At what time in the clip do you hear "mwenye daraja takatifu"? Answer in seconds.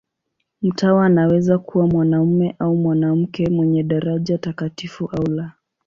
3.49-5.05